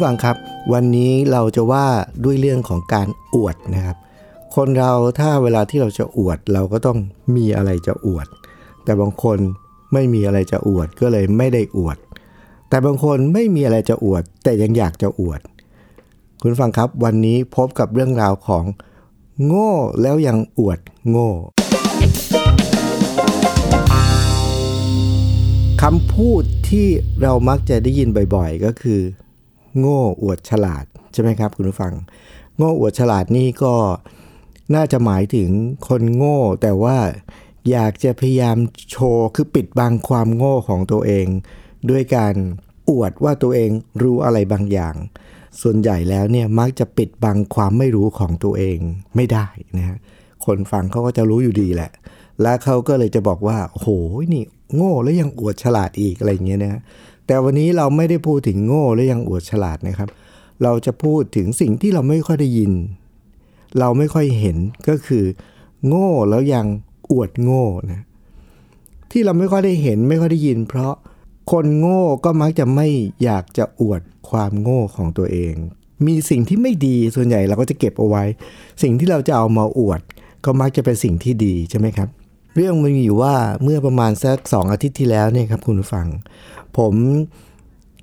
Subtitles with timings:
[0.00, 0.38] ผู้ฟังครับ
[0.72, 1.86] วันนี้เราจะว่า
[2.24, 3.96] ด้วยเรื่องของการอวดนะครับ
[4.56, 6.98] คนเราถ้าเวลาที่เราจะอวด เราก็ต้อง
[7.36, 8.26] มีอะไรจะอวด
[8.84, 9.38] แต่บางคน
[9.92, 11.96] ไม่มีอะไรจะอวดก็เลยไม่ได้อวด
[12.68, 15.40] แต่บางคนไม่มีอะไรจะอวด แต่ยังอยากจะอวด
[16.40, 18.64] คุณฟังครับ วันนี้พบกับเรื่องราวของ
[19.44, 20.78] โง่แล้วยังอวด
[21.08, 21.30] โง่
[25.82, 26.86] คำพูดที่
[27.22, 29.00] เรามักจะได้ยินบ่อยๆ ก็คือ
[29.78, 31.94] โง่อวดฉลาดใช่ไหมครับคุณผู้ฟัง
[32.56, 33.74] โง่อวดฉลาดนี่ก็
[34.74, 35.50] น่าจะหมายถึง
[35.88, 36.98] คนโง่ แต่ว่า
[37.70, 38.56] อยากจะพยายาม
[38.90, 41.26] โชว์คือปิดบังความโง่ของตัวเอง
[41.90, 42.34] ด้วยการ
[42.90, 43.70] อวดว่าตัวเอง
[44.02, 44.94] รู้อะไรบางอย่าง
[45.62, 48.78] ส่วนใหญ่แล้วเนี่ยมักจะปิดบังความไม่รู้ของตัวเอง
[49.16, 49.98] ไม่ได้นะฮะ
[50.46, 51.90] คนฟังเขาก็จะรู้อยู่ดีแหละ
[52.42, 53.86] และเขาก็เลยจะบอกว่าโห
[54.34, 56.82] นี่โง่แล้วยังอวดฉลาดอีกอะไรเงี้ยนะ
[57.30, 60.08] แต่วันนี้เราไม่ได้พูดถึงโง่แล้วยังอวดฉลาดนะครับ
[60.62, 62.72] เราจะพูดถึงสิ่งที่เราไม่ค่อยได้ยิน
[63.78, 64.56] เราไม่ค่อยเห็น
[64.88, 65.24] ก็คือ
[65.86, 66.66] โง่แล้วยัง
[67.12, 68.04] อวดโง่นะ
[69.10, 70.94] ที่เราไม่ค่อยได้เห็นไม่ค่อยได้ยิน เพราะ
[71.50, 72.86] คนโง่ก็มักจะไม่
[73.24, 74.00] อยากจะอวด
[74.30, 75.54] ความโง่ของตัวเอง
[76.06, 78.24] มีสิ่งที่ไม่ดีส่วนใหญ่เราก็จะเก็บเอาไว้
[78.82, 80.00] สิ่งที่เราจะเอามาอวด
[80.44, 82.08] ก็มักจะเป็นสิ่งที่ดีใช่ไหมครับ
[82.56, 86.06] เรื่องมันมีอยู่ว่าเมื่อประมาณสักสองอาทิตย์ที่แล้วเนี่ยครับคุณผู้ฟัง
[86.78, 86.94] ผม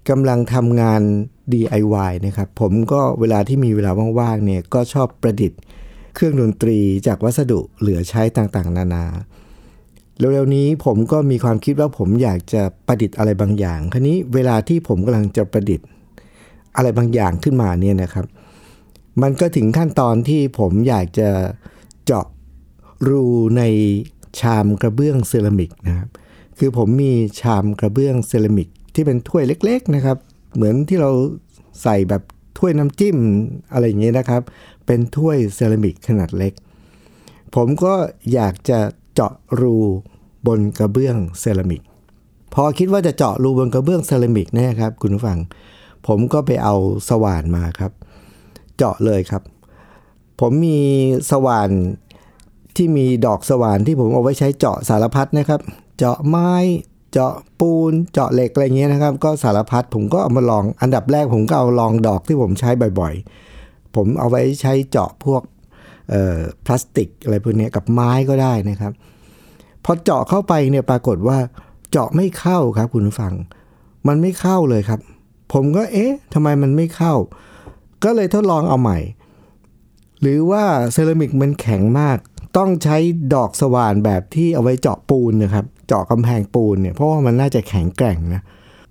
[0.09, 1.01] กำลังทำงาน
[1.53, 5.59] DIY นะครับ ผมก็เวลาที่มีเวลาว่างๆเนี่ยก็ชอบประดิษฐ์
[6.15, 6.77] เครื่องดนตรี
[7.07, 9.05] จากวัสดุเหลือใช้ต่างๆ นานา
[10.19, 15.87] เร็วๆนี้ผมก็มีความคิดว่าผมอยากจะประดิษฐ์อะไรบางอย่าง คราวนี้เวลาที่ผมกำลังจะประดิษฐ์
[16.75, 18.25] อะไรบางอย่างขึ้นมาเนี่ยนะครับ
[19.21, 21.29] มันก็ถึงขั้นตอนที่ผมอยากจะ
[22.05, 22.25] เจาะ
[23.09, 23.25] รู
[23.57, 23.63] ใน
[24.39, 26.07] ชามกระเบื้องเซรามิกนะครับ
[26.57, 30.17] คือผมมีชามกระเบื้องเซรามิกที่เป็นถ้วยเล็ก ๆนะครับ
[30.55, 31.11] เหมือนที่เรา
[31.83, 32.21] ใส่แบบ
[32.57, 33.17] ถ้วยน้ำจิ้ม
[33.73, 34.41] อะไรอย่างเงี้ยนะครับ
[34.85, 36.53] เป็นถ้วยเซรามิกขนาดเล็ก
[37.55, 37.93] ผมก็
[38.33, 38.79] อยากจะ
[39.13, 39.75] เจาะรู
[40.47, 41.81] บนกระเบื้องเซรามิก
[42.53, 45.39] พอคิดว่าจะเจาะรูบนกระเบื้องเซรามิกนะครับ คุณผู้ฟัง
[46.07, 46.75] ผมก็ไปเอา
[47.09, 47.91] สว่านมาครับ
[48.77, 49.41] เจาะเลยครับ
[50.39, 50.79] ผมมี
[51.31, 51.69] สว่าน
[52.75, 55.61] ที่มีดอกสว่านที่ผมเอาไว้ใช้เจาะสารพัดนะครับ
[55.97, 56.51] เจาะไม้
[57.11, 62.69] เจาะปูน เจาะเหล็กอะไรเงี้ยนะครับ ก็สารพัดผมก็เอามาลอง อันดับแรกผมก็เอาลองดอกที่ผมใช้
[62.99, 65.41] บ่อยๆ ผมเอาไว้ใช้เจาะพวก
[66.65, 68.91] พลาสติกอะไรพวกนี้กับไม้ก็ได้นะครับ
[69.83, 71.37] พอเจาะเข้าไปเนี่ยปรากฏว่า
[71.91, 73.33] เจาะไม่เข้าครับคุณผู้ฟัง
[74.07, 74.99] มันไม่เข้าเลยครับ
[75.53, 77.13] ผมก็เอ๊ะทำไมมันไม่เข้า
[78.03, 78.99] ก็เลยทดลองเอาใหม่
[80.21, 82.17] หรือว่าเซรามิกมันแข็งมาก
[82.57, 82.97] ต้องใช้
[83.33, 88.41] ดอกสว่านแบบที่เอาไว้เจาะปูนนะครับ เจาะกำแพงปูนเนี่ยเพราะว่ามันน่าจะแข็งแกร่งนะ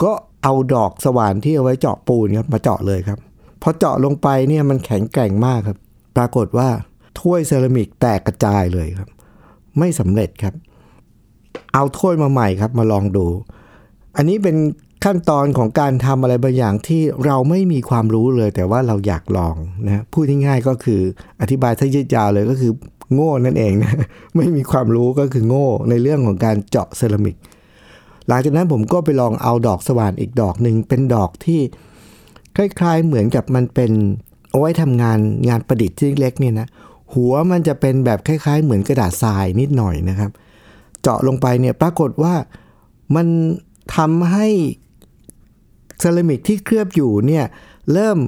[0.02, 0.12] ก็
[0.42, 3.18] เอาดอกสว่านที่เอาไว้เจาะปูนครับมาเจาะเลยครับ
[3.62, 5.78] พอเจาะลงไปเนี่ยมันแข็งแกร่งมากครับ
[6.16, 6.68] ปรากฏว่า
[7.20, 9.08] ถ้วยเซรามิกแตกกระจายเลยครับ
[9.78, 10.54] ไม่สำเร็จครับ
[11.74, 13.26] เอาถ้วยมาใหม่ครับมาลองดู
[14.16, 14.56] อันนี้เป็น
[15.04, 19.56] ขั้นตอนของการทำอะไรบางอย่างที่เราไม่มีความรู้เลย แต่ว่าเราอยากลอง
[19.86, 21.00] นะพูดง่ายๆก็คือ
[21.40, 22.72] อธิบายถ้ายืดยาวเลยก็คือ
[23.14, 23.92] โง่นั่นเองนะ
[24.36, 27.36] ไม่มีความรู้ก็คือโง่ในเรื่องของการเจาะเซรามิก
[28.28, 31.60] หลังจากนั้นผมก็ไปลองเอาดอกสว่านอีกดอกหนึ่งเป็นดอกที่
[32.56, 33.92] คล้ายๆเหมือนกับมันเป็น
[34.50, 35.18] เอาไว้ทำงาน
[35.48, 36.68] งานประดิษฐ์ที่เล็กเนี่ยนะ
[37.14, 40.30] หัวมันจะเป็นแบบคล้าย ๆ เหมือนกระดาษทรายนิดหน่อยนะครับ
[41.02, 42.34] เจาะลงไปเนี่ยปรากฏว่า
[43.16, 43.26] มัน
[43.96, 44.48] ทำให้
[46.00, 47.44] เซรามิกที่เคลือบอยู่เนี่ย
[47.92, 48.18] เริ่ม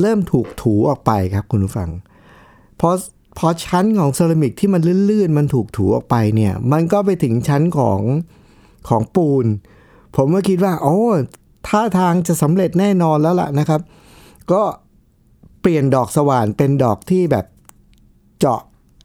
[0.00, 1.90] เริ่มถูกถูออกไปครับคุณผู้ฟัง
[2.80, 2.90] พอ
[3.38, 8.00] พอชั้นของเซรามิกที่มันลื่นๆ มันถูกถูออกไปเนี่ย มันก็ไปถึงชั้นของ
[8.88, 9.46] ของปูน
[10.16, 10.98] ผมก็คิดว่า โอ้
[11.68, 13.80] ท่าทางจะสำเร็จแน่นอนแล้วล่ะนะครับ
[14.52, 14.62] ก็
[15.60, 17.46] เปลี่ยนดอกสว่านเป็นดอกที่แบบ
[18.38, 18.60] เจาะ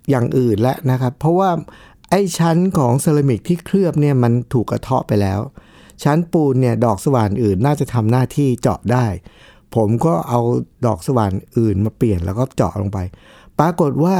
[0.09, 1.49] อย่างอื่นแล้วนะครับ เพราะว่า
[2.11, 5.39] ไอ้ชั้นของเซรามิกที่เคลือบเนี่ยมันถูกกระเทาะไปแล้ว
[6.03, 9.05] ชั้นปูนเนี่ยดอกสว่านอื่นน่าจะทำหน้าที่เจาะได้
[9.75, 10.39] ผมก็เอา
[10.85, 12.97] ดอกสว่านอื่นมาเปลี่ยนแล้วก็เจาะลงไป
[13.59, 14.15] ปรากฏว่า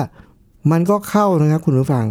[0.72, 2.06] มันก็เข้านะครับคุณผู้ฟัง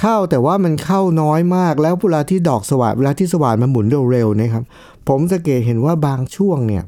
[0.00, 4.64] เข้าแต่ว่ามันเข้าน้อยมากแล้วเวลาที่ดอกสว่านเวลาที่สว่านมันหมุนเร็วๆนะครับ
[5.08, 6.84] ผมสังเกตเห็นว่าบางช่วงเนี่ย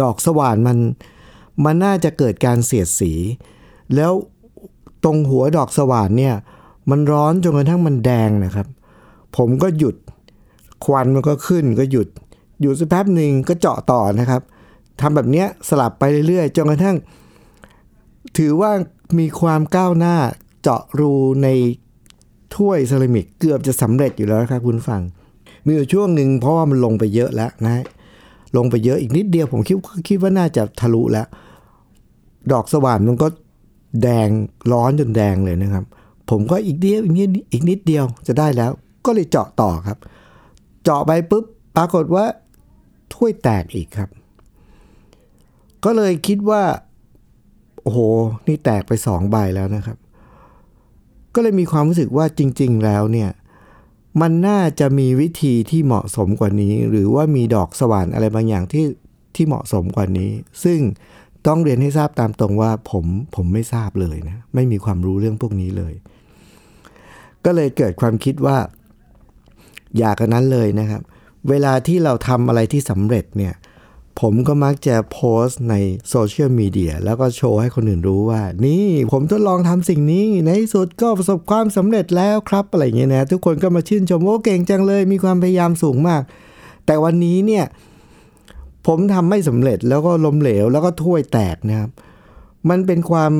[0.00, 0.78] ดอกสว่านมัน
[1.64, 3.12] มันน่าจะเกิดการเสียดสี
[3.94, 4.12] แล้ว
[5.04, 6.34] ตรงหัวดอกสว่านเนี่ย
[6.90, 8.66] มันร้อนจนกระทั่งมันแดงนะครับ
[9.36, 9.96] ผมก็หยุด
[10.84, 12.08] ควันมันก็ขึ้นก็หยุด
[12.60, 14.42] หยุดสักแป๊บหนึ่งก็เจาะต่อนะครับ
[15.00, 16.96] ทำแบบเนี้ยสลับไปเรื่อยๆจนกระทั่ง
[18.36, 18.70] ถือว่า
[19.18, 20.16] มีความก้าวหน้า
[20.62, 21.12] เจาะรู
[21.42, 21.48] ใน
[22.54, 25.02] ถ้วยเซรามิกเกือบจะสำเร็จอยู่แล้วครับคุณฟัง
[25.64, 27.84] มีอยู่ช่วงหนึ่งเพราะว่ามันลงไปเยอะแล้วนะ
[28.56, 29.76] ลงไปเยอะอีกนิดเดียวผมคิด
[30.08, 31.26] คิดว่าน่าจะทะลุแล้ว
[32.52, 33.28] ดอกสว่านมันก็
[34.02, 34.28] แดง
[34.72, 35.84] ร้อนจนแดงเลยนะครับ
[36.30, 38.70] ผมก็อีกเดียวอีกนิดอีกนิดเดียวจะได้แล้ว
[39.06, 39.98] ก็เลยเจาะต่อครับ
[40.84, 41.44] เจาะไปปุ๊บ
[41.76, 42.24] ปรากฏว่า
[43.12, 44.08] ถ้วยแตกอีกครับ
[45.84, 46.62] ก็เลยคิดว่า
[47.86, 48.00] โอ้โห
[48.46, 49.96] นี่แตกไปสองใบแล้วนะครับ
[51.34, 53.30] ก็เลยมีความรู้สึกว่าจริง ๆ แล้วเนี่ย
[54.20, 58.84] มันน่าจะมีวิธีที่เหมาะสมกว่านี้ หรือว่ามีดอกสว่านอะไรบางอย่างที่
[59.34, 60.30] ที่เหมาะสมกว่านี้
[60.64, 60.78] ซึ่ง
[61.46, 63.04] ต้องเรียนให้ทราบตามตรงว่าผม
[63.34, 65.94] ผมไม่ทราบเลยนะ ไม่มีความรู้เรื่องพวกนี้เลย
[67.44, 68.56] ก็เลยเกิดความคิดว่า
[69.98, 71.02] อยากกันนั้นเลยนะครับ
[71.48, 73.54] เวลาที่เราทำอะไรที่สำเร็จเนี่ย
[74.20, 75.74] ผมก็มักจะโพสต์ใน
[76.10, 86.22] โซเชียลมีเดียแล้วก็โชว์ให้คนอื่นรู้ว่า นี่ผมทดลองทำสิ่งนี้ ในที่สุดก็ประสบความสำเร็จแล้วครับอะไรอย่างเงี้ยนะ ทุกคนก็มาชื่นชมโอ้เก่งจังเลย มีความพยายามสูงมาก
[86.86, 87.64] แต่วันนี้เนี่ย
[88.86, 91.90] ผมทำไม่สำเร็จแล้วก็ล้มเหลว แล้วก็ถ้วยแตกนะครับ
[92.68, 93.32] มันเป็นความ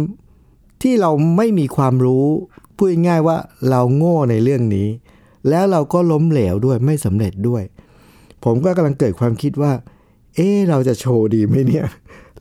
[0.83, 2.27] ที่เราไม่มีความรู้
[2.77, 3.37] พูดง่ายว่า
[3.71, 4.89] เราโง่ในเรื่องนี้
[5.49, 7.63] แล้วเราก็ล้มเหลวด้วยไม่สำเร็จด้วย
[8.45, 9.73] ผมก็กำลังเกิดความคิดว่า
[10.37, 11.87] เอ๊เราจะโชว์ดีไหมเนี่ย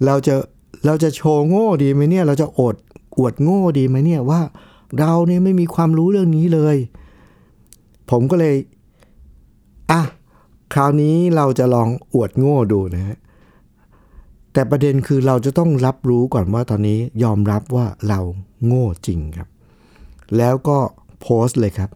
[0.06, 0.36] เราจะ
[0.86, 2.76] เราจะโชว์โง่ดีไหมเนี่ย เราจะอด
[3.18, 4.42] อวดโง่ดีไหมเนี่ยว่า
[5.00, 6.78] เราเนี่ยไม่มีความรู้เรื่องนี้เลย
[8.10, 8.56] ผมก็เลย
[9.92, 10.02] อะ
[10.74, 13.18] คราวนี้เราจะลองอวดโง่ดูนะฮะ
[14.54, 18.20] แต่ประเด็นคือเราจะต้องรับรู้ก่อนว่าตอนนี้ยอมรับว่าเรา
[18.66, 19.48] โง่จริงครับ
[20.38, 20.78] แล้วก็
[21.22, 21.90] โพสต์เลยครับ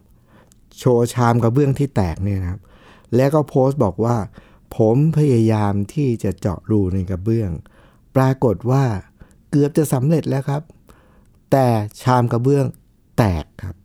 [0.80, 2.62] โชว์ชามกระเบื้องที่แตกเนี่ยนะครับ
[3.16, 4.16] แล้วก็โพสต์บอกว่า
[4.76, 7.52] ผมพยายามที่จะเจาะรูในกระเบื้อง
[8.16, 8.86] ปรากฏว่า
[9.50, 10.64] เกือบจะสำเร็จแล้วครับ
[11.52, 11.68] แต่
[12.02, 12.66] ชามกระเบื้อง
[13.18, 13.76] แตกครับ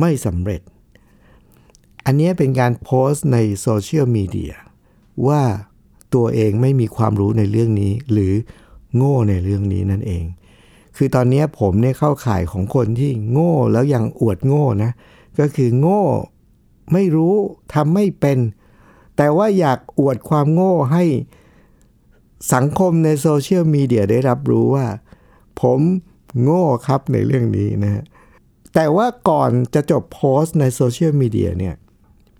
[0.00, 0.60] ไม่สำเร็จ
[2.04, 4.54] อันนี้เป็นการโพสต์ในโซเชียลมีเดีย
[5.28, 5.42] ว่า
[6.14, 8.32] ตัวเองไม่มีความรู้ในเรื่องนี้ หรือ
[8.96, 10.24] โง่ในเรื่องนี้นั่นเอง
[10.96, 14.90] คือตอนนี้ผมเนี่ยเข้าข่ายของคนที่โง่แล้วยังอวดโง่นะ
[15.38, 16.02] ก็คือโง่
[16.92, 17.34] ไม่รู้
[17.74, 18.38] ทำไม่เป็น
[19.16, 21.04] แต่ว่าอยากอวดความโง่ให้
[22.54, 24.86] สังคมในโซเชียลมีเดียได้รับรู้ว่า
[25.60, 25.80] ผม
[26.42, 28.04] โง่ครับในเรื่องนี้นะฮะ
[28.74, 31.74] แต่ว่าก่อนจะจบโพสต์ในโซเชียลมีเดียเนี่ย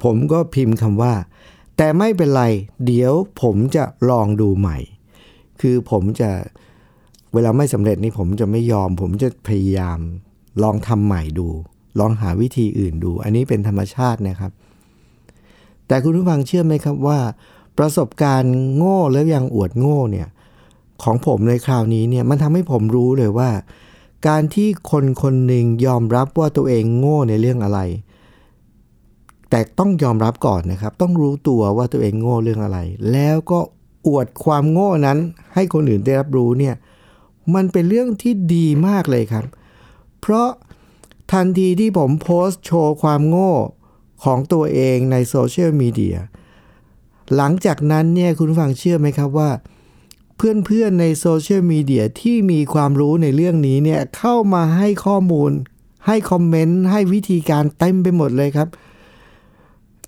[0.04, 1.14] ผมก็พิมพ์คำว่า
[1.76, 2.44] แต่ไม่เป็นไร
[2.86, 3.12] เดี๋ยว
[3.42, 4.78] ผมจะลองดูใหม่
[5.60, 6.30] คือผมจะ
[7.34, 9.98] เวลาไม่สำเร็จนี่ผมจะไม่ยอม ผมจะพยายาม
[10.62, 11.48] ลองทำใหม่ดู
[11.98, 14.52] ลองหาวิธีอื่นดู อันนี้เป็นธรรมชาตินะครับ
[15.86, 17.18] แต่คุณผู้ฟังเชื่อไหมครับว่า
[17.78, 20.28] ประสบการณ์โง่แล้วยังอวดโง่เนี่ย
[21.02, 23.50] ของผมในคราวนี้เนี่ยมันทำให้ผมรู้เลยว่า
[24.28, 27.80] การที่คนคนหนึ่งยอมรับว่าตัวเองโง่ในเรื่องอะไร
[29.50, 32.78] แต่ต้องยอมรับก่อนนะครับ ต้องรู้ตัวว่าตัวเองโง่เรื่องอะไร
[33.12, 33.58] แล้วก็
[34.06, 35.18] อวดความโง่นั้น
[35.54, 36.74] ให้คนอื่นได้รับรู้เนี่ย
[37.54, 39.44] มันเป็นเรื่องที่ดีมากเลยครับ
[40.20, 40.48] เพราะ
[41.32, 43.52] ทันทีที่ผมโพสต์โชว์ความโง่
[44.24, 46.16] ของตัวเองในโซเชียลมีเดีย
[47.36, 49.50] หลังจากนั้นเนี่ยคุณฟังเชื่อไหมครับว่า
[50.36, 55.52] เพื่อนๆในโซเชียลมีเดียที่มีความรู้ในเรื่องนี้เนี่ยเข้ามาให้ข้อมูล
[56.06, 58.68] ให้คอมเมนต์ ให้วิธีการเต็มไปหมดเลยครับ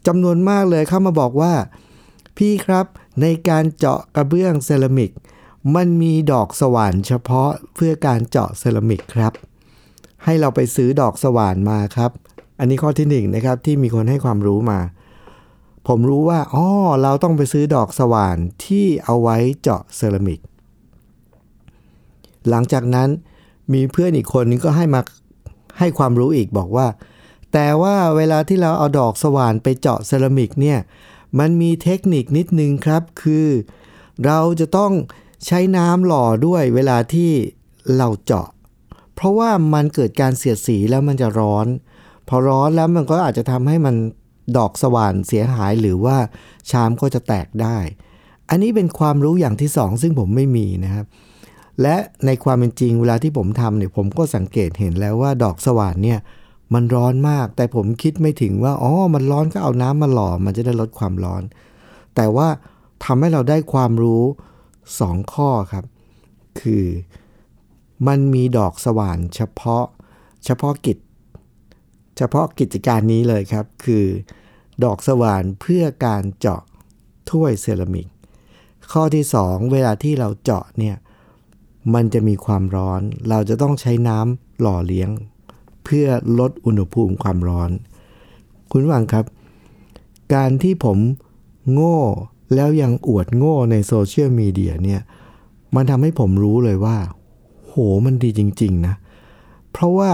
[0.07, 1.55] จำนวนมากเลยเข้ามาบอกว่า
[2.37, 2.87] พี่ครับ
[3.23, 5.11] ในการเจาะกระเบื้องเซรามิก
[5.75, 9.33] มันมีดอกสว่านเฉพาะเพื่อการเจาะเซรามิกครับ
[10.25, 12.11] ให้เราไปซื้อดอกสว่านมาครับ
[12.59, 14.81] อันนี้ข้อที่หนึ่งนะครับที่มีคนให้ความรู้มา
[15.89, 16.67] ผมรู้ว่าอ๋อ
[17.03, 20.41] เราต้องไปซื้อดอกสว่านที่เอาไว้เจาะเซรามิก
[22.49, 23.09] หลังจากนั้น
[23.73, 25.01] มีเพื่อนอีกคนนึงก็ให้มา
[25.79, 26.87] ให้ความรู้อีกบอกว่า
[27.53, 30.79] แต่ว่าเวลาที่เราเอาดอกสว่านไปเจาะเซรามิกเนี่ย
[31.39, 33.49] มันมีเทคนิคนิดนึงครับ คือ
[34.27, 34.93] เราจะต้อง
[35.47, 37.31] ใช้น้ำหล่อด้วยเวลาที่
[37.97, 38.49] เราเจาะ
[39.15, 41.67] เพราะว่ามันเกิดการเสียดสีแล้วมันจะร้อน
[42.29, 43.95] พอร้อนแล้วมันก็อาจจะทำให้มัน
[44.57, 46.17] ดอกสว่านเสียหายหรือว่า
[46.71, 47.79] ชามก็จะแตกได้
[48.51, 51.07] อันนี้เป็นความรู้อย่างที่สองซึ่งผมไม่มีนะครับ
[51.83, 56.19] และในความเป็นจริงเวลาที่ผมทำเนี่ยผมก็สังเกตเห็นแล้วว่าดอกสว่านเนี่ย
[56.75, 61.43] มันร้อนมาก แต่ผมคิดไม่ถึงว่าอ๋อมันร้อนก็เอาน้ำมาหล่อมันจะได้ลดความร้อน
[62.15, 62.49] แต่ว่า
[63.05, 64.23] ทำให้เราได้ความรู้
[65.01, 65.85] สองข้อครับ
[66.61, 66.85] คือ
[68.07, 69.85] มันมีดอกสว่านเฉพาะ
[70.45, 70.99] เฉพาะกิจ
[72.17, 74.05] เฉพาะกิจการนี้เลยครับ คือ
[74.85, 76.63] ดอกสว่านเพื่อการเจาะ
[77.31, 78.07] ถ้วยเซรามิก
[78.93, 80.97] ข้อที่ 2 เวลาที่เราเจาะเนี่ย
[81.95, 85.11] มันจะมีความร้อน เราจะต้องใช้น้ำหล่อเลี้ยง
[85.85, 86.09] เพื่อ
[86.39, 87.71] ลดอุณหภูมิความร้อน
[88.71, 89.25] คุณฟังครับ
[90.35, 90.99] การที่ผม
[91.73, 92.01] โง่
[92.55, 95.01] แล้วยังอวดโง่ในโซเชียลมีเดียเนี่ย
[95.75, 96.97] มันทำให้ผมรู้เลยว่า
[97.67, 98.95] โหมันดีจริง ๆ นะ
[99.73, 100.13] เพราะว่า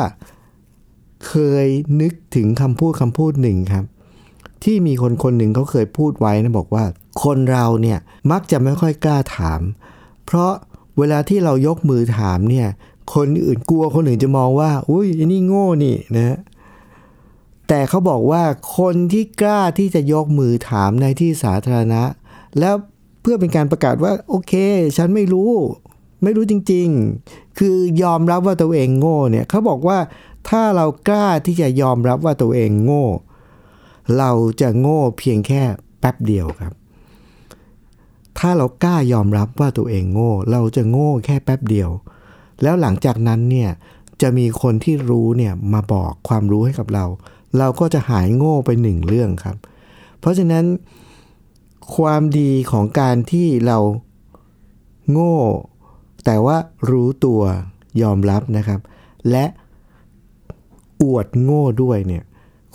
[1.26, 1.66] เคย
[2.00, 3.84] นึกถึงคำพูดคำพูดหนึ่งครับ
[4.64, 6.84] ที่มีคนคนหนึ่งเขาเคยพูดไว้นะบอกว่า
[7.24, 7.98] คนเราเนี่ย
[8.30, 9.60] มักจะไม่ค่อยกล้าถาม
[10.26, 10.52] เพราะ
[10.98, 12.68] เวลาที่เรายกมือถามเนี่ย
[13.14, 16.38] คนอื่นกลัวคนอื่นจะมองว่า อุ้ยอันนี่โง่นี่นะ
[17.68, 18.42] แต่เขาบอกว่า
[18.78, 22.02] คนที่กล้าที่จะยกมือถามในที่สาธารณะ
[22.60, 22.74] แล้ว
[23.20, 24.52] เพื่อเป็นการประกาศว่าโอเค
[24.96, 25.50] ฉันไม่รู้
[26.22, 26.88] ไม่รู้จริง
[27.24, 29.98] ๆ คือยอมรับว่าตัวเองโง่เนี่ยเขาบอกว่า
[30.48, 33.06] ถ้าเรากล้าที่จะยอมรับว่าตัวเองโง่
[34.18, 34.30] เรา
[34.60, 35.62] จะโง่เพียงแค่
[36.00, 36.74] แป๊บเดียวครับ
[38.38, 41.90] ถ้าเรากล้ายอมรับว่าตัวเองโง่ เราจะโง่แค่แป๊บเดียว
[42.62, 43.70] แล้วหลังจากนั้นเนี่ย
[44.22, 47.04] จะมีคนที่รู้เนี่ยมาบอกความรู้ให้กับเรา
[47.58, 49.56] เราก็จะหายโง่ไปหนึ่งเรื่องครับ
[50.20, 50.64] เพราะฉะนั้น
[51.96, 53.78] ความดีของการที่เรา
[55.10, 55.36] โง่
[56.24, 56.56] แต่ว่า
[56.90, 57.42] รู้ตัว
[58.02, 58.80] ยอมรับนะครับ
[59.30, 59.44] และ
[61.02, 62.24] อวดโง่ด้วยเนี่ย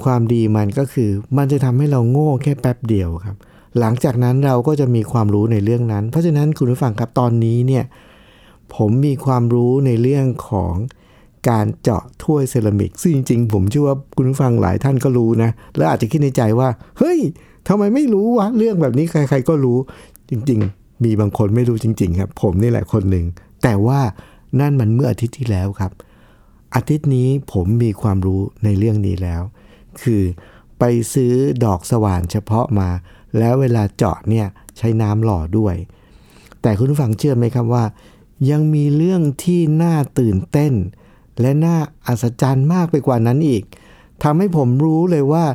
[0.03, 3.37] ความดีมันก็คือมันจะทำให้เราโง่แค่แป๊บเดียวครับ
[3.79, 7.83] หลังจากนั้นเราก็จะมีความรู้ในเรื่องนั้น เพราะฉะนั้นคุณผู้ฟังครับตอนนี้เนี่ย
[8.75, 10.73] ผมมีความรู้ในเรื่องของ
[11.49, 17.19] การเจาะถ้วยเซรามิกซึ่งจริงๆ ผมเชื่อว่าคุณผู้ฟังหลายท่านก็รู้นะ แล้วอาจจะคิดในใจว่า เฮ้ย
[17.67, 19.77] ทำไมไม่รู้วะเรื่องแบบนี้ใคร ๆก็รู้
[20.29, 23.25] จริง ๆ มีบางคนไม่รู้จริง ๆ ครับ ผมนี่แหละคนหนึ่ง
[23.63, 23.99] แต่ว่า
[24.59, 25.91] นั่นมันเมื่ออาทิตย์ที่แล้วครับ
[26.75, 29.41] อาทิตย์นี้ผมมีความรู้ในเรื่องนี้แล้ว
[30.01, 30.23] คือ
[30.79, 30.83] ไป
[31.13, 31.33] ซื้อ
[31.65, 32.89] ดอกสว่านเฉพาะมา
[33.37, 34.47] แล้วเวลาเจาะเนี่ย
[34.77, 35.75] ใช้น้ำหล่อด้วย
[36.61, 37.85] แต่คุณผู้ฟังเชื่อไหมครับว่า
[38.49, 40.73] ยังมีเรื่องที่น่าตื่นเต้น
[41.41, 43.63] และน่าอัศจรรย์มากไปกว่านั้นอีก
[44.23, 45.45] ทำให้ผมรู้เลยว่า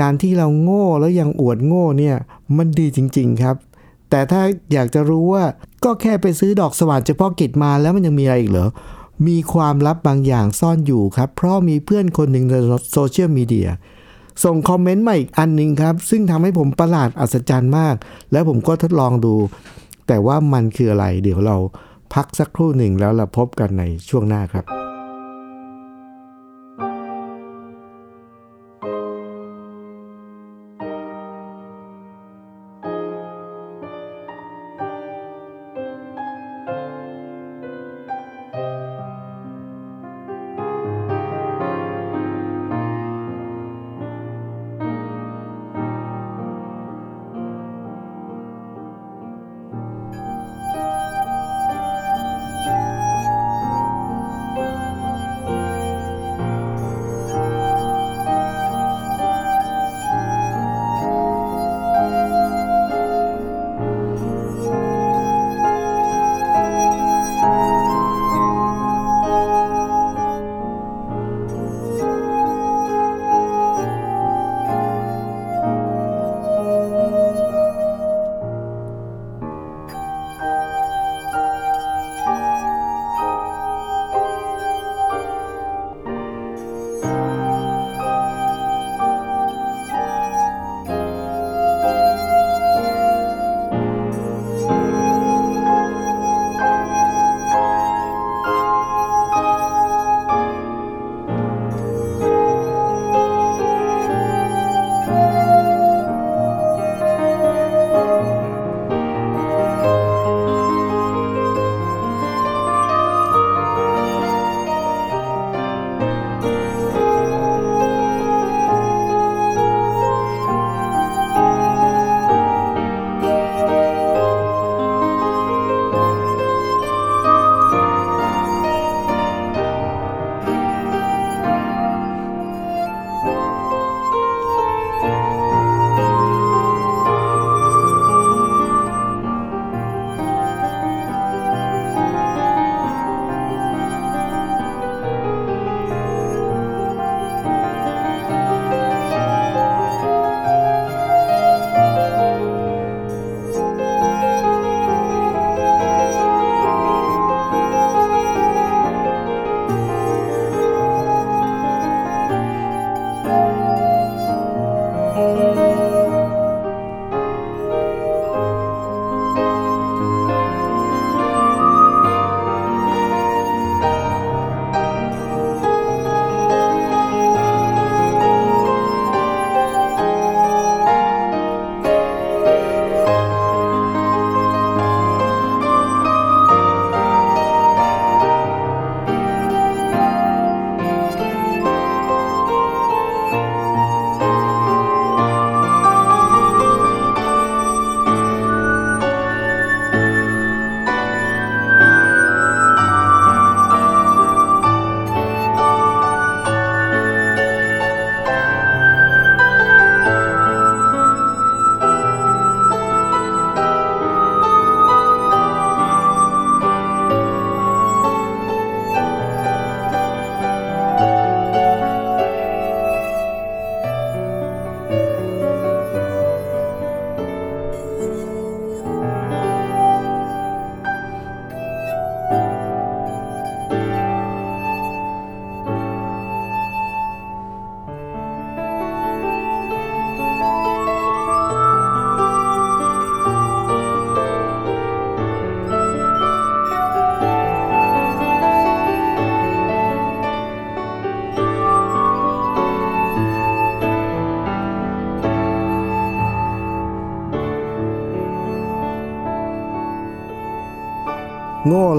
[0.00, 2.16] การที่เราโง่แล้วยังอวดโง่เนี่ย
[2.56, 3.56] มันดีจริง ๆครับ
[4.10, 4.42] แต่ถ้า
[4.72, 5.44] อยากจะรู้ว่า
[5.84, 8.68] ก็แค่ไปซื้อดอกสว่านเฉพาะกิจมาแล้วมันยังมีอะไรอีกเหรอ
[9.26, 12.54] มีความลับบางอย่างซ่อนอยู่ครับ เพราะมีเพื่อนคนหนึ่งใน
[12.92, 13.68] โซเชียลมีเดีย
[14.44, 17.94] ส่งคอมเมนต์มาอีกอันหนึ่งครับ ซึ่งทำให้ผมประหลาดอัศจรรย์มาก
[18.32, 19.34] แล้วผมก็ทดลองดู
[20.06, 21.56] แต่ว่ามันคืออะไร เดี๋ยวเรา
[22.14, 24.83] พักสักครู่หนึ่งแล้วเราพบกันในช่วงหน้าครับ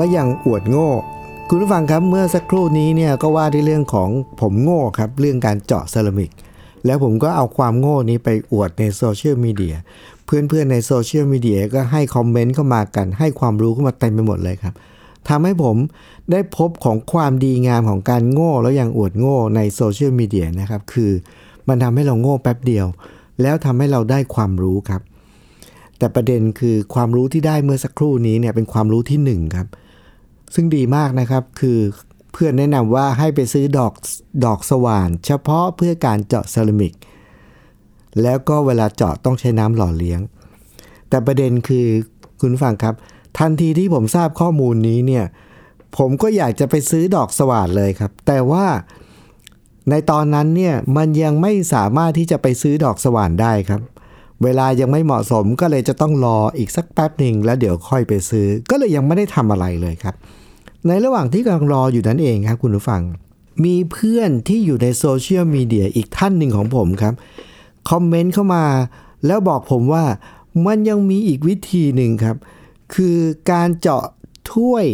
[0.06, 0.90] ง่และยังอวดโง่
[1.50, 4.10] คุณผู้ฟังครับเมื่อสักครู่นี้เนี่ยก็ว่าในเรื่องของ
[4.42, 6.32] ผมโง่ครับเรื่องการเจาะเซรามิก
[6.86, 9.76] แล้วผมก็เอาความโง่นี้ไปอวดในโซเชียลมีเดีย
[10.26, 14.74] เพื่อนๆในโซเชียลมีเดียก็ให้คอมเมนต์เข้ามากันให้ความรู้เข้ามาเต็มไปหมดเลยครับ
[15.30, 15.76] ทำให้ผม
[16.32, 21.12] ได้พบของความดีงามของการโง่แล้วยังอวดโง่ในโซเชียลมีเดียนะครับคือ
[21.68, 22.86] มันทำให้เราโง่แป๊บเดียว
[23.42, 25.02] แล้วทำให้เราได้ความรู้ครับ
[25.98, 29.68] แต่ประเด็นคือความรู้ที่ได้เมื่อสักครู่นี้เนี่ยเป็นความรู้ที่หนึ่งครับ
[30.54, 31.80] ซึ่งดีมากนะครับคือ
[32.34, 33.94] เพื่อนแนะนำว่าให้ไปซื้อดอก
[34.46, 36.94] ดอกสว่าน เฉพาะเพื่อการเจาะเซรามิก
[38.22, 40.20] แล้วก็เวลาเจาะต้องใช้น้ำหล่อเลี้ยง
[41.10, 41.86] แต่ประเด็นคือ
[42.40, 42.96] คุณฟังครับ
[43.40, 45.26] ทันทีที่ผมทราบข้อมูลนี้เนี่ย
[45.98, 48.66] ผมก็อยากจะไปซื้อดอกสว่านเลยครับ แต่ว่า
[49.90, 53.82] ในตอนนั้นเนี่ยมันยังไม่สามารถที่จะไปซื้อดอกสว่านได้ครับ
[54.44, 60.16] เวลายังไม่เหมาะสมก็เลยจะต้องรออีกสักแป๊บหนึ่งแล้วเดี๋ยวค่อยไปซื้อ ก็เลยยังไม่ได้ทำอะไรเลยครับ
[60.88, 63.02] ในระหว่างที่กำลังรออยู่นั่นเองครับคุณผู้ฟัง
[63.66, 67.14] มีเพื่อนที่อยู่ในโซเชียลมีเดียอีกท่านหนึ่งของผมครับ
[67.90, 68.66] คอมเมนต์เข้ามา
[69.26, 70.04] แล้วบอกผมว่า
[70.66, 72.38] มันยังมีอีกวิธีหนึ่งครับ
[72.96, 73.18] คือ
[73.52, 74.04] การเจาะ
[74.52, 74.86] ถ้วย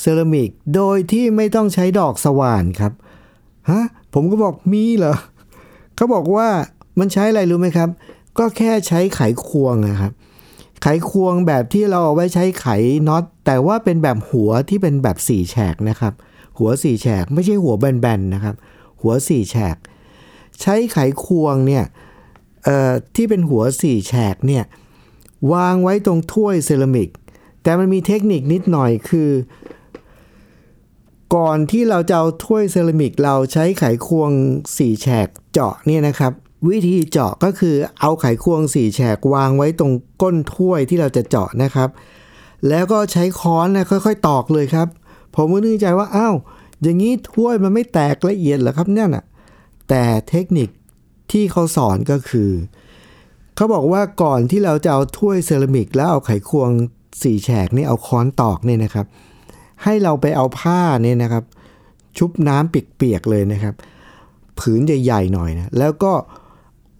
[0.00, 2.92] เซรามิกโดยที่ไม่ต้องใช้ดอกสว่านครับ
[3.70, 3.82] ฮะ
[4.14, 5.16] ผมก็บอกมีเหรอ
[5.96, 6.48] เขาบอกว่า
[6.98, 7.88] มันใช้อะไรรู้ไหมครับ
[8.38, 10.12] ก็แค่ใช้ไขควงนะครับ
[10.82, 12.66] ไขควงแบบที่เราเอาไว้ใช้ไข
[13.08, 16.14] น็อต แต่ว่าเป็นแบบหัวที่เป็นแบบสี่แฉกนะครับ
[16.58, 18.54] หัวสี่แฉกไม่ใช่หัวแบนๆนะครับ
[19.00, 19.76] หัวสี่แฉก
[20.60, 21.84] ใช้ไขควงเนี่ย
[23.14, 24.64] ที่เป็นหัวสี่แฉกเนี่ย
[25.52, 27.08] วางไว้ตรงถ้วยเซรามิก
[27.62, 29.30] แต่มันมีเทคนิคนิดหน่อยคือ
[31.34, 34.30] ก่อนที่เราจะเอาถ้วยเซรามิก เราใช้ไขควง
[34.78, 36.32] สี่แฉกเจาะเนี่ยนะครับ
[36.68, 41.88] วิธีเจาะก็คือเอาไขควงสี่แฉกวางไว้ตรงก้นถ้วยที่เราจะเจาะนะครับ
[42.68, 44.88] แล้วก็ใช้ค้อนนะค่อยๆ ตอกเลยครับ
[45.34, 46.34] ผมก็นึกใจว่าอ้าว
[46.82, 49.24] อย่างนี้ถ้วยมันไม่แตกละเอียดเหรอครับเนี่ยนะ
[49.88, 50.68] แต่เทคนิค
[51.32, 52.50] ที่เขาสอนก็คือ
[53.56, 56.70] เขาบอกว่าก่อนที่เราจะเอาถ้วยเซรามิก แล้วเอาไขควง
[57.22, 59.06] สี่แฉกนี่เอาค้อนตอกเนี่ยนะครับ
[59.82, 61.44] ให้เราไปเอาผ้าเนี่ยนะครับ
[62.18, 63.74] ชุบน้ำเปียกๆเลยนะครับ
[64.58, 66.12] ผืนใหญ่ๆหน่อยนะแล้วก็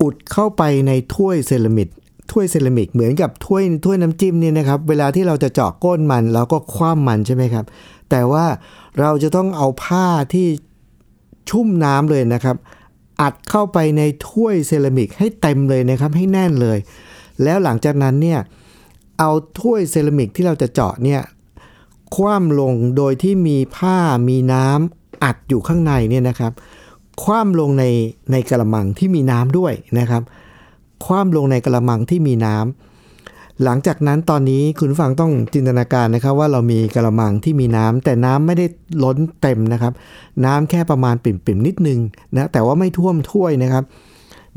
[0.03, 1.89] อุดเข้าไปในถ้วยเซรามิก
[2.31, 7.65] ถ้วยเซรามิกเหมือนกับถ้วยถ้วยน้ำจิ้มเนี่ยนะครับ เวลาที่เราจะเจาะก้นมันเราก็คว่ำมันใช่ไหมครับ
[8.11, 8.45] แต่ว่า
[9.01, 10.47] เราจะต้องเอาผ้าที่
[11.51, 12.57] ชุ่มน้ำเลยนะครับ
[13.21, 16.79] อัดเข้าไปในถ้วยเซรามิกให้เต็มเลยนะครับให้แน่นเลย
[17.43, 18.41] แล้วหลังจากนั้นเนี่ย
[19.19, 19.31] เอา
[19.61, 21.21] ถ้วยเซรามิกที่เราจะเจาะเนี่ย
[22.15, 23.97] คว่ำลงโดยที่มีผ้า
[24.29, 26.53] มีน้ำอัดอยู่ข้างในเนี่ยนะครับ
[27.22, 27.85] คว่ำลงใน
[28.33, 30.22] ในกระมังที่มีน้ำด้วยนะครับ
[31.05, 38.66] คว่ำลงในกระมังที่มีน้ำหลังจากนั้นตอนนี้คุณฟังต้องจินตนาการนะครับ ว่าเรามีกระมังที่มีน้ำแต่น้ำไม่ได้
[39.05, 39.92] ล้นเต็มนะครับ
[40.44, 42.00] น้ำแค่ประมาณปิ่มๆนิดนึง
[42.35, 43.85] นะแต่ว่าไม่ท่วมถ้วยนะครับ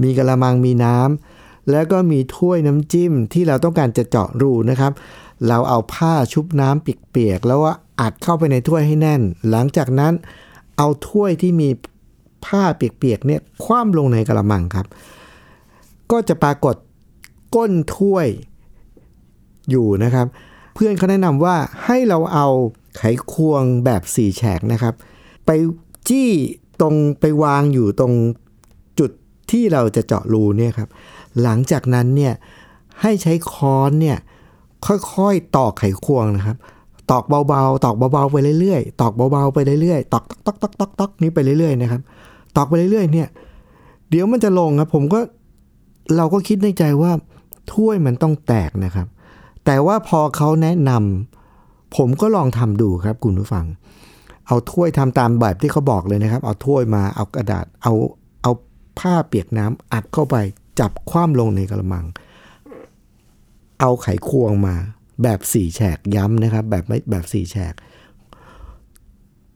[0.04, 4.92] มีกระมังมีน้ำแล้วก็มีถ้วยน้ำจิ้มที่เราต้องการจะเจาะรูนะครับ
[5.48, 10.14] เราเอาผ้าชุบน้ำเปียกๆแล้วว่าอัดเข้าไปในถ้วยให้แน่น หลังจากนั้น
[10.78, 11.70] เอาถ้วยที่มี
[12.46, 14.88] ผ้าเปียกๆเนี่ยคว่ำลงในกระมังครับ
[16.12, 16.76] ก็จะปรากฏ
[17.56, 18.28] ก้นถ้วย
[19.70, 20.28] อยู่นะครับ
[20.74, 22.48] เพื่อนเขาแนะนำว่าให้เราเอา
[22.98, 24.94] ไขควงแบบสี่แฉกนะครับ
[25.46, 25.50] ไป
[26.10, 26.32] จี้
[26.82, 28.14] ตรงไปวางอยู่ตรง
[29.00, 29.12] จุด
[29.52, 30.90] ที่เราจะเจาะรูเนี่ยครับ
[31.42, 32.34] หลังจากนั้นเนี่ย
[33.02, 34.18] ให้ใช้ค้อนเนี่ย
[34.86, 36.58] ค่อยๆตอกไขควงนะครับ
[37.12, 42.02] ตอกเบาๆ ตอกเบาๆไปเรื่อยๆ ตอกเบาๆไปเรื่อยๆ ตอกตอกตอกตอกตอกนี้ไปเรื่อยๆนะครับ
[42.56, 43.30] ตอกไปเรื่อยๆ เนี่ย
[44.10, 45.20] เดี๋ยวมันจะลงครับ ผมก็
[46.18, 47.12] เราก็คิดในใจว่า
[47.74, 49.08] ถ้วยมันต้องแตกนะครับ
[49.66, 53.66] แต่ว่าพอเขาแนะนำผมก็ลองทำดูครับคุณผู้ฟัง
[54.48, 57.94] เอาถ้วยทำตามแบบที่เขาบอกเลยนะครับ เอาถ้วยมาเอากระดาษเอา
[58.42, 58.52] เอา
[59.00, 60.36] ผ้าเปียกน้ำอัดเข้าไป
[60.80, 62.06] จับคว่ำลงในกะละมัง
[63.80, 64.76] เอาไขควงมา
[65.24, 67.74] แบบสี่แฉกย้ำนะครับ แบบไม่แบบสี่แฉก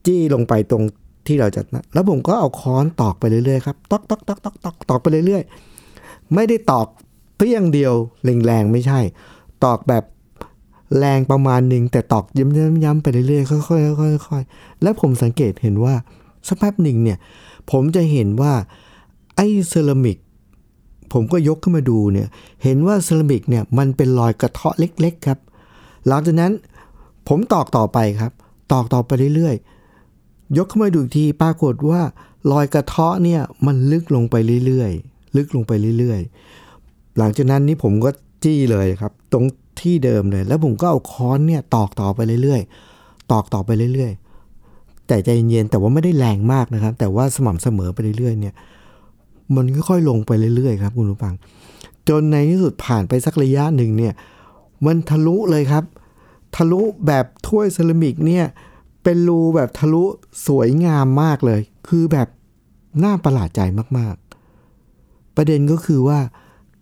[0.06, 0.84] จี้ลงไปตรง
[1.27, 1.62] ที่เราจะ
[1.93, 6.88] แล้วผมก็เอาค้อนตอกไปเรื่อยๆครับตอกตอกตอกตอกตอกตอกไปเรื่อยๆ ไม่ได้ตอก
[7.38, 7.93] เพียงเดียว
[8.45, 8.99] แรงๆไม่ใช่
[9.63, 10.03] ตอกแบบ
[10.97, 12.25] แรงประมาณหนึ่งแต่ตอก
[12.84, 15.95] ย้ำๆไปเรื่อยๆค่อยๆค่อยๆแล้วผมสังเกตเห็นว่า
[16.47, 17.17] สักแป๊บหนึ่งเนี่ย
[17.71, 18.53] ผมจะเห็นว่า
[19.36, 20.17] ไอ้เซรามิก
[21.13, 22.27] ผมก็ยกขึ้นมาดูเนี่ย
[22.63, 25.39] เห็นว่าเซรามิกเนี่ยมันเป็นรอยกระเทาะเล็ก ๆ ครับ
[26.07, 26.51] หลังจากนั้น
[27.27, 28.31] ผมตอกต่อไปครับ
[28.71, 29.81] ตอกต่อไปเรื่อยๆ
[30.57, 32.01] ยกขึ้นมาดูอีกทีปรากฏว่า
[32.51, 34.35] รอยกระเทาะเนี่ยมันลึกลงไป
[34.65, 38.09] เรื่อยๆ ลึกลงไปเรื่อยๆ หลังจากนั้นนี่ผมก็
[38.43, 39.45] จี้เลยครับ ตรง
[39.81, 48.53] ที่เดิมเลย แล้วผมก็เอาค้อนเนี่ยตอกต่อไปเรื่อยๆ ตอกต่อไปเรื่อยๆ แต่ใจเย็นๆแต่ว่าไม่ได้แรงมากนะครับ แต่ว่าสม่ำเสมอไปเรื่อยๆ เนี่ย
[49.55, 51.33] มันค่อยๆลงไปเรื่อยๆ ครับคุณผู้ฟัง
[52.09, 54.13] จนในที่สุดผ่านไปสักระยะหนึ่งเนี่ย
[54.85, 55.83] มันทะลุเลยครับ
[56.55, 58.45] ทะลุแบบถ้วยเซรามิกเนี่ย
[59.03, 60.03] เป็นรูแบบทะลุ
[60.47, 62.27] สวยงามมากเลย คือแบบ
[63.03, 63.61] น่าประหลาดใจ
[63.97, 66.19] มากๆ ประเด็นก็คือว่า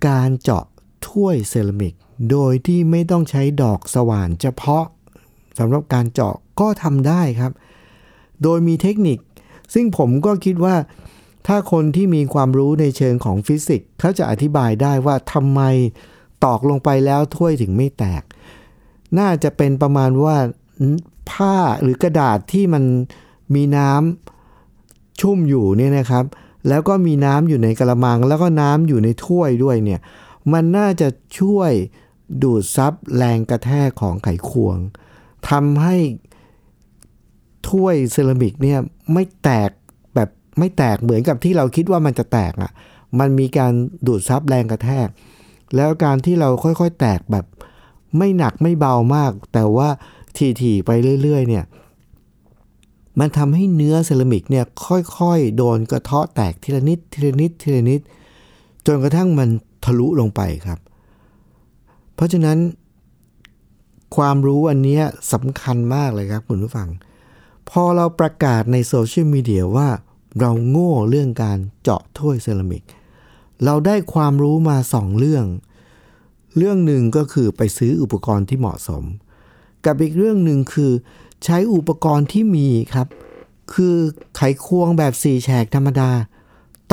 [0.08, 0.66] การเจาะ
[1.08, 1.94] ถ้วยเซรามิก
[2.32, 4.86] โดยที่ไม่ต้องใช้ดอกสว่านเฉพาะ
[5.60, 7.52] สำหรับการเจาะก็ทำได้ครับ
[8.44, 9.20] โดยมีเทคนิค
[9.74, 10.76] ซึ่งผมก็คิดว่า
[11.48, 15.62] ถ้าคนที่มีความรู้ในเชิงของฟิสิกส์เขาจะอธิบายได้ว่าทำไม
[16.46, 18.24] ตอกลงไปแล้วถ้วยถึงไม่แตก
[19.20, 20.36] น่าจะเป็นประมาณว่า
[21.32, 22.84] ผ้าหรือกระดาษที่มัน
[23.56, 26.26] มีน้ำชุ่มอยู่เนี่ยนะครับ
[26.68, 30.00] แล้วก็มีน้ำอยู่ในกะละมัง แล้วก็น้ำอยู่ในถ้วยด้วยเนี่ย
[30.54, 31.08] มันน่าจะ
[31.40, 31.72] ช่วย
[32.44, 34.78] ดูดซับแรงกระแทกของไขควง
[35.50, 35.98] ทำให้
[37.70, 38.80] ถ้วยเซรามิกเนี่ย
[39.14, 39.70] ไม่แตก
[40.16, 42.72] แบบไม่แตกเหมือนกับที่เราคิดว่ามันจะแตกอะ่ะ
[43.20, 43.74] มันมีการ
[44.08, 45.08] ดูดซับแรงกระแทก
[45.76, 47.46] แล้วการที่เราค่อยๆ แตกแบบ
[48.18, 49.90] ไม่หนักไม่เบามาก แต่ว่า
[50.38, 50.90] ถี่ๆไป
[51.22, 51.66] เรื่อยๆเนี่ย
[53.20, 54.66] มันทำให้เนื้อเซรามิกเนี่ย
[55.18, 58.02] ค่อยๆ โดนกระเทาะแตกทีละนิดทีละนิดทีละนิด
[58.88, 59.50] จนกระทั่งมัน
[59.86, 60.80] ทะลุลงไปครับ
[62.16, 62.58] เพราะฉะนั้น
[64.16, 65.00] ความรู้อันนี้
[65.34, 66.90] สำคัญมากเลยครับคุณผู้ฟัง
[67.70, 69.90] พอเราประกาศในโซเชียลมีเดียว่า
[70.40, 72.84] เราโง่เรื่องการเจาะถ้วยเซรามิก
[73.66, 75.46] เราได้ความรู้มาสองเรื่อง
[76.58, 79.04] เรื่องหนึ่งก็คือไปซื้ออุปกรณ์ที่เหมาะสม
[79.86, 80.92] กับอีกเรื่องหนึ่งคือ
[81.46, 83.08] ใช้อุปกรณ์ที่มีครับ
[83.74, 83.96] คือ
[84.36, 86.12] ไขควงแบบสี่แฉกธรรมดา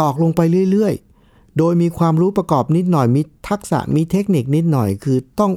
[0.01, 5.53] ตอกลงไปเรื่อยๆ โดยมีความรู้ประกอบนิดหน่อยมีทักษะมีเทคนิคนิดหน่อย คือต้อง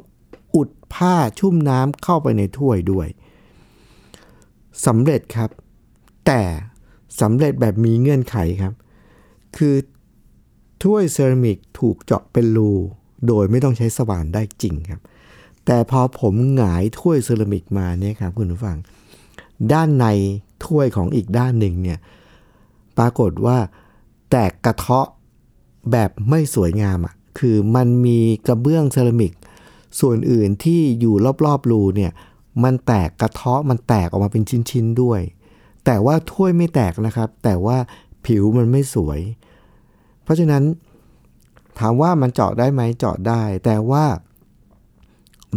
[0.56, 3.08] อุดผ้าชุ่มน้ำเข้าไปในถ้วยด้วย
[4.86, 5.50] สำเร็จครับ
[6.26, 6.42] แต่
[7.22, 8.74] สำเร็จแบบมีเงื่อนไขครับ
[9.58, 9.76] คือ
[10.84, 12.72] ถ้วยเซรามิกถูกเจาะเป็นรู
[13.28, 15.02] โดยไม่ต้องใช้สว่านได้จริงครับ
[15.72, 18.78] แต่พอผมหงายถ้วยเซรามิกมาเนี่ยครับคุณผู้ฟัง
[19.74, 20.06] ด้านใน
[20.66, 22.00] ถ้วยของอีกด้านหนึ่งเนี่ย
[22.98, 23.58] ปรากฏว่า
[24.32, 25.08] แตกกระเทาะ
[25.92, 29.34] แบบไม่สวยงามอะ่ะคือมันมีกระเบื้องเซรามิก
[30.00, 32.12] ส่วนอื่นที่อยู่รอบๆรูเนี่ย
[32.64, 35.22] มันแตกกระเทาะมันแตกออกมาเป็นชิ้นๆด้วย
[35.86, 37.78] แต่ว่าถ้วยไม่แตกนะครับ แต่ว่า
[38.26, 39.20] ผิวมันไม่สวย
[40.24, 40.64] เพราะฉะนั้น
[41.80, 44.06] ถามว่ามันเจาะได้ไหมเจาะได้ แต่ว่า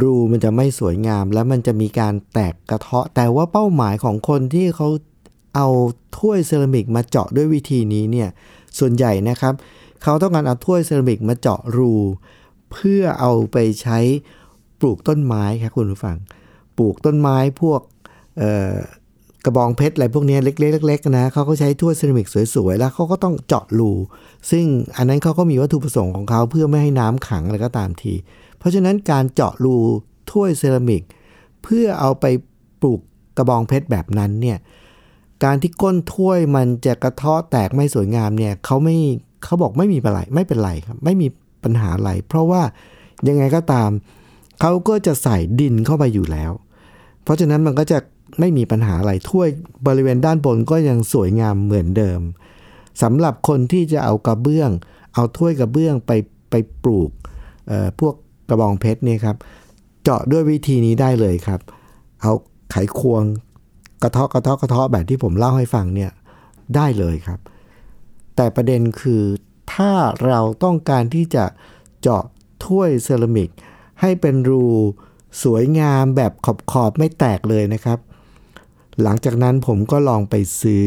[0.01, 4.89] รูมันจะไม่สวยงาม แล้วมันจะมีการแตกกระเทาะ แต่ว่าเป้าหมายของคนที่เขา
[5.57, 5.69] เอา
[6.19, 8.29] ถ้วยเซรามิกมาเจาะด้วยวิธีนี้เนี่ย
[8.79, 9.55] ส่วนใหญ่นะครับ
[10.03, 11.93] เขาต้องการเอาถ้วยเซรามิกมาเจาะรู
[12.73, 13.99] เพื่อเอาไปใช้
[14.81, 16.17] ปลูกต้นไม้ครับคุณผู้ฟัง
[16.79, 17.81] ปลูกต้นไม้พวก
[19.45, 23.93] กระบองเพชรอะไรพวกนี้เล็กๆเล็กๆนะเขาก็ใช้ถ้วยเซรามิกสวยๆ แล้วเขาก็ต้องเจาะรู
[24.51, 24.65] ซึ่ง
[24.97, 28.15] อันนั้นเขาก็มีวัตถุประสงค์ของเขาเพื่อไม่ให้น้ำขังอะไรก็ตามที
[28.63, 29.77] เพราะฉะนั้นการเจาะรู
[30.31, 31.03] ถ้วยเซรามิก
[31.63, 32.25] เพื่อเอาไป
[32.81, 33.01] ปลูก
[33.37, 34.59] กระบองเพชรแบบนั้นเนี่ย
[35.45, 38.97] การที่ก้นถ้วยมันจะกระเทาะแตกไม่สวยงามเนี่ยเขาไม่
[39.45, 41.29] เขาบอกไม่มีปัญหาไม่เป็นไรครับไม่มี
[41.65, 42.63] ปัญหาอะไร เพราะว่า
[43.29, 43.91] ยังไงก็ตาม
[44.61, 46.53] เขาก็จะใส่ดินเข้าไปอยู่แล้ว
[47.23, 47.99] เพราะฉะนั้นมันก็จะ
[48.41, 49.49] ไม่มีปัญหาอะไรถ้วย
[49.87, 52.21] บริเวณด้านบนก็ยังสวยงามเหมือนเดิม
[53.03, 54.71] สำหรับคนที่จะเอากระเบื้อง
[55.15, 56.13] เอาถ้วยกระเบื้องไป
[56.51, 57.11] ไปปลูก
[58.01, 58.15] พวก
[58.49, 59.37] กระบองเพชรเนี่ยครับ
[60.03, 61.61] เจาะด้วยวิธีนี้ได้เลยครับ
[62.21, 62.33] เอา
[62.71, 63.23] ไขควง
[64.03, 66.11] กระเทาะกระเทาะกระเทาะแบบที่ผมเล่าให้ฟังเนี่ย
[66.75, 67.41] ได้เลยครับ
[68.37, 69.23] แต่ประเด็นคือ
[69.75, 69.93] ถ้า
[70.27, 71.45] เราต้องการที่จะ
[72.01, 72.25] เจาะ
[72.65, 73.49] ถ้วยเซรามิก
[74.01, 74.65] ให้เป็นรู
[75.43, 77.99] สวยงามแบบขอบขอบไม่แตกเลยนะครับ
[79.03, 80.85] หลังจากนั้นผมก็ลองไปซื้อ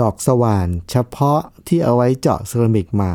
[0.00, 3.12] ดอกสว่านเฉพาะที่เอาไว้เจาะเซรามิกมา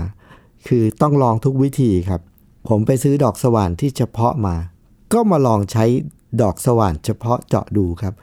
[0.68, 2.22] คือต้องลองทุกวิธีครับ
[2.68, 4.56] ผมไปซื้อดอกสว่านที่เฉพาะมา
[5.14, 5.86] ก็มาลองใช้
[6.42, 8.14] ดอกสว่านเฉพาะเจาะดูครับ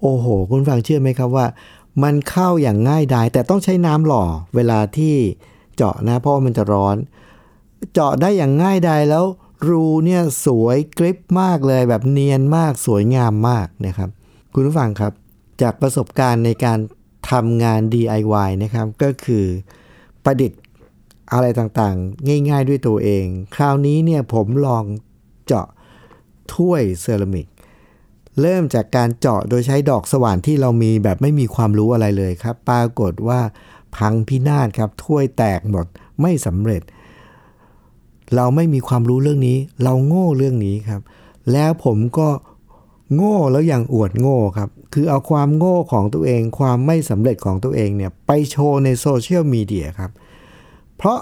[0.00, 1.46] โอ้โห คุณฟังเชื่อไหมครับว่า
[2.02, 5.14] มันเข้าอย่างง่ายดายแต่ต้องใช้น้ำหล่อเวลาที่
[5.76, 6.96] เจาะนะ เพราะว่ามันจะร้อน
[7.92, 9.24] เจาะได้อย่างง่ายดายแล้ว
[9.68, 14.10] รูเนี่ยสวยกริปมากเลยแบบเนียนมากสวยงามมากนะครับ
[14.54, 15.12] คุณผู้ฟังครับ
[15.62, 16.78] จากประสบการณ์ในการ
[17.30, 19.44] ทำงาน DIY นะครับ ก็คือ
[20.24, 20.60] ประดิษฐ์
[21.32, 24.84] อะไรต่างๆ ง่ายๆด้วยตัวเอง คราวนี้เนี่ยผมลอง
[25.46, 25.66] เจาะ
[26.54, 27.46] ถ้วยเซรามิก
[28.40, 33.40] เริ่มจากการเจาะโดยใช้ดอกสว่านที่เรามีแบบไม่มีความรู้อะไรเลยครับ ปรากฏว่า
[33.96, 35.86] พังพินาศครับ ถ้วยแตกหมด
[36.20, 36.82] ไม่สำเร็จ
[38.34, 41.00] เราไม่มีความรู้เรื่องนี้ เราโง่เรื่องนี้ครับ
[41.52, 42.28] แล้วผมก็
[43.14, 50.10] โง่แล้วยังอวดโง่ครับ คือเอาความโง่ของตัวเอง ความไม่สำเร็จของตัวเองเนี่ยไปโชว์ในโซเชียลมีเดียครับ
[50.96, 51.18] เพราะ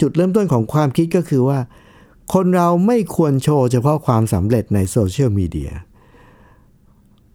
[0.00, 1.58] จุดเริ่มต้นของความคิดก็คือว่า
[2.34, 5.72] คนเราไม่ควรโชว์เฉพาะความสำเร็จในโซเชียลมีเดีย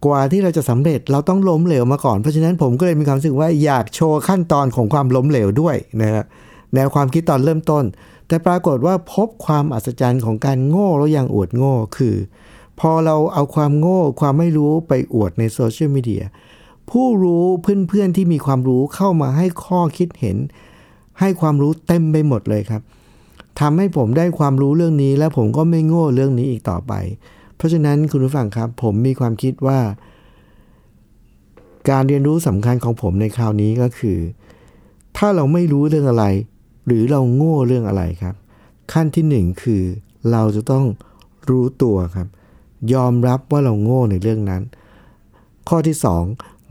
[0.04, 6.24] กว่าที่เราจะสำเร็จเราต้องล้มเหลวมาก่อน เพราะฉะนั้นผมก็เลยมีความรู้สึกว่าอยากโชว์ขั้นตอนของความล้มเหลวด้วยนะฮะ
[6.74, 7.84] แนวความคิดตอนเริ่มต้น
[8.28, 12.16] แต่ปรากฏว่าพบความอัศจรรย์ของการโง่แล้วยังอวดโง่คือ
[12.80, 16.24] พอเราเอาความโง่ความไม่รู้ไปอวดในโซเชียลมีเดีย
[16.90, 17.44] ผู้รู้
[17.88, 20.36] เพื่อนๆที่มีความรู้เข้ามาให้ข้อคิดเห็น
[21.20, 22.82] ให้ความรู้เต็มไปหมดเลยครับ
[23.60, 26.92] ทำให้ผมได้ความรู้เรื่องนี้ และผมก็ไม่โง่เรื่องนี้อีกต่อไป
[27.56, 29.80] เพราะฉะนั้นคุณผู้ฟังครับ ผมมีความคิดว่า
[31.90, 34.18] การเรียนรู้สำคัญของผมในคราวนี้ก็คือ
[35.16, 36.24] ถ้าเราไม่รู้เรื่องอะไร
[36.86, 38.34] หรือเราโง่เรื่องอะไรครับ
[38.92, 39.82] ขั้นที่หนึ่งคือ
[40.30, 40.84] เราจะต้อง
[41.48, 42.28] รู้ตัวครับ
[42.92, 44.62] ยอมรับว่าเราโง่ในเรื่องนั้น
[45.68, 46.24] ข้อที่สอง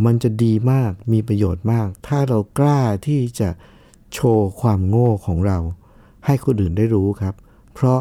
[0.06, 3.50] มันจะดีมากมีประโยชน์มาก ถ้าเรากล้าที่จะ
[4.14, 5.60] โชว์ความโง่ของเรา
[6.26, 7.36] ให้คนอื่นได้รู้ครับ
[7.74, 8.00] เพราะ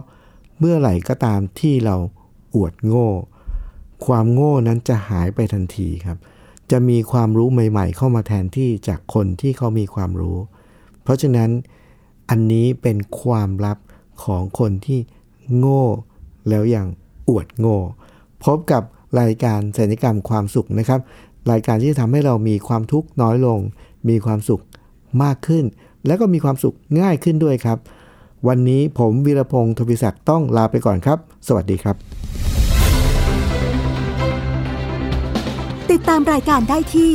[0.59, 1.97] เมื่อไหร่ก็ตามที่เรา
[2.55, 3.09] อวดโง่
[4.07, 6.19] ความโง่นั้นจะหายไปทันทีครับ
[6.71, 10.37] จะมีความรู้ใหม่ ๆ เข้ามาแทนที่จากคนที่เขามีความรู้
[11.03, 11.51] เพราะฉะนั้น
[12.31, 13.79] อันนี้เป็นความลับ
[14.25, 15.01] ของคนที่
[15.57, 15.85] โง่
[16.49, 16.87] แล้วยัง
[17.29, 17.79] อวดโง่
[18.45, 18.83] พบกับ
[19.21, 21.01] รายการสัญญกรรมความสุขนะครับ
[21.51, 23.59] รายการที่จะทำให้เรามีความทุกข์น้อยลง
[24.09, 24.63] มีความสุข
[25.23, 25.65] มากขึ้น
[26.07, 27.79] แล้วก็มีความสุขง่ายขึ้นด้วยครับ
[28.49, 31.97] วันนี้ผมวีรพงศ์ทวิศักดิ์ต้องลาไปก่อนครับ สวัสดีครับ
[35.91, 37.13] ติดตามรายการได้ที่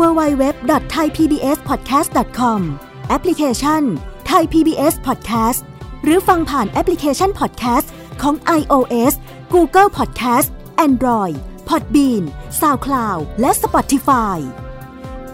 [0.00, 2.60] www.thaipbspodcast.com
[3.08, 3.82] แอปพลิเคชัน
[4.30, 5.60] Thai PBS Podcast
[6.04, 7.86] หรือฟังผ่านแอปพลิเคชัน Podcast
[8.22, 9.12] ของ iOS
[9.54, 10.48] Google Podcast
[10.86, 11.36] Android
[11.68, 12.22] Podbean
[12.60, 14.38] SoundCloud และ Spotify